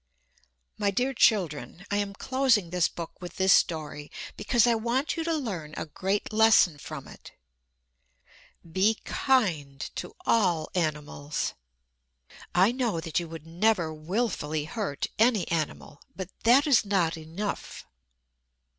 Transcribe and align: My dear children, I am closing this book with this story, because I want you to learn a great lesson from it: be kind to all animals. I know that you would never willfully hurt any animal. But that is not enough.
My 0.79 0.89
dear 0.89 1.13
children, 1.13 1.85
I 1.91 1.97
am 1.97 2.15
closing 2.15 2.71
this 2.71 2.87
book 2.87 3.21
with 3.21 3.35
this 3.35 3.53
story, 3.53 4.09
because 4.35 4.65
I 4.65 4.73
want 4.73 5.15
you 5.15 5.23
to 5.23 5.35
learn 5.35 5.75
a 5.77 5.85
great 5.85 6.33
lesson 6.33 6.79
from 6.79 7.07
it: 7.07 7.33
be 8.65 8.97
kind 9.05 9.79
to 9.97 10.15
all 10.25 10.71
animals. 10.73 11.53
I 12.55 12.71
know 12.71 12.99
that 12.99 13.19
you 13.19 13.27
would 13.27 13.45
never 13.45 13.93
willfully 13.93 14.65
hurt 14.65 15.05
any 15.19 15.47
animal. 15.51 16.01
But 16.15 16.29
that 16.45 16.65
is 16.65 16.83
not 16.83 17.15
enough. 17.15 17.85